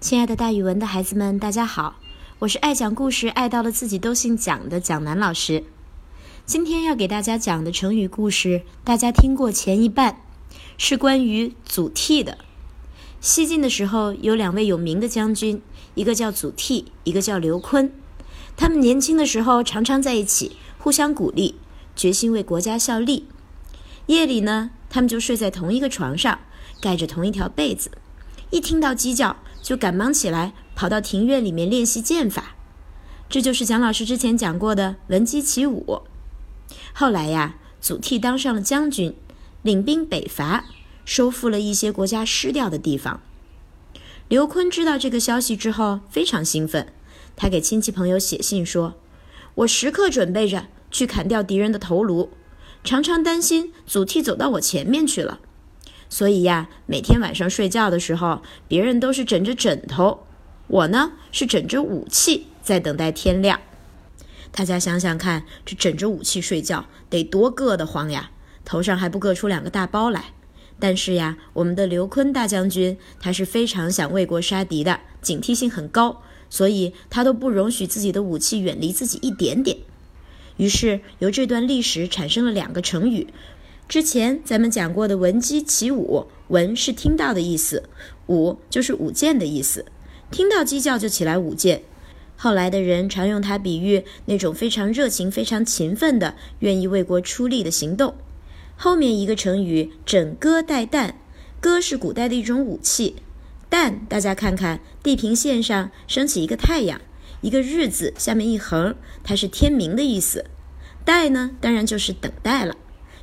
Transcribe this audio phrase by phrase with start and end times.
[0.00, 1.96] 亲爱的，大语文的孩子们，大家好！
[2.38, 5.62] 我是爱讲故事、爱到了自己都姓蒋的蒋楠老师。
[6.46, 10.22] 今天要给大家讲的成语故事，大家听过前一半，
[10.78, 12.38] 是关于祖逖的。
[13.20, 15.60] 西晋的时候，有两位有名的将军，
[15.94, 17.90] 一个叫祖逖，一个叫刘琨。
[18.56, 21.56] 他们年轻的时候常常在一起，互相鼓励，
[21.94, 23.26] 决心为国家效力。
[24.06, 26.38] 夜里呢，他们就睡在同一个床上，
[26.80, 27.90] 盖着同一条被子。
[28.48, 32.56] 一听到鸡叫，就赶忙起来，跑到庭院里面练习剑法。
[33.28, 36.02] 这就是蒋老师之前讲过的闻鸡起舞。
[36.92, 39.14] 后来呀，祖逖当上了将军，
[39.62, 40.64] 领兵北伐，
[41.04, 43.20] 收复了一些国家失掉的地方。
[44.28, 46.92] 刘琨知道这个消息之后，非常兴奋，
[47.36, 48.94] 他给亲戚朋友写信说
[49.56, 52.30] ：“我时刻准备着去砍掉敌人的头颅，
[52.84, 55.40] 常常担心祖逖走到我前面去了。”
[56.10, 60.26] 所以呀，每天晚上睡觉的时候，别人都是枕着枕头，
[60.66, 63.60] 我呢是枕着武器，在等待天亮。
[64.50, 68.32] 大家想想看，这枕着武器睡觉得多硌得慌呀！
[68.64, 70.32] 头上还不硌出两个大包来。
[70.80, 79.76] 但是呀，我们的刘琨大将军他是非常想为国杀敌的，警惕性很高，所以他都不容许自己的武器远离自己一点点。
[80.56, 83.28] 于是由这段历史产生了两个成语。
[83.90, 87.82] 之前咱们讲过的“闻鸡起舞”，“闻”是听到的意思
[88.30, 89.84] ，“舞”就是舞剑的意思。
[90.30, 91.82] 听到鸡叫就起来舞剑。
[92.36, 98.14] 后来的人常用它比喻那种非常热情、非常勤奋的、愿意为国出力的行动。
[98.76, 101.14] 后面一个成语“枕戈待旦”，
[101.60, 103.16] 戈是古代的一种武器，
[103.68, 107.00] 旦大家看看地平线上升起一个太阳，
[107.40, 108.94] 一个日字下面一横，
[109.24, 110.44] 它是天明的意思。
[111.04, 112.76] 待呢，当然就是等待了。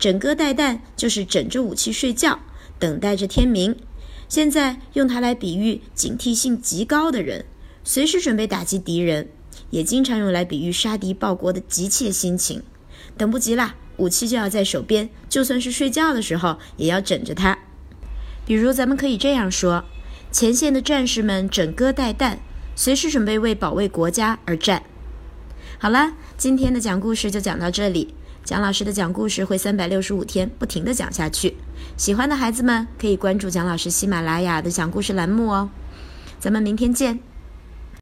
[0.00, 2.40] 枕戈待旦就是枕着武器睡觉，
[2.78, 3.76] 等待着天明。
[4.30, 7.44] 现在用它来比喻警惕性极高的人，
[7.84, 9.28] 随时准备打击敌人，
[9.68, 12.62] 也经常用来比喻杀敌报国的急切心情。
[13.18, 17.58] 等不及啦，武器就要在手边，就算是睡觉的时候也要枕着它。
[18.46, 19.84] 比如，咱们可以这样说：
[20.32, 22.38] 前线的战士们枕戈待旦，
[22.74, 24.82] 随时准备为保卫国家而战。
[25.78, 28.14] 好了，今天的讲故事就讲到这里。
[28.50, 31.54] 蒋老师的讲故事会三百六十五天不停的讲下去，
[31.96, 35.70] 喜欢的孩子们可以关注蒋老师喜马拉雅的讲故事栏目哦。
[36.40, 37.29] 咱们明天见。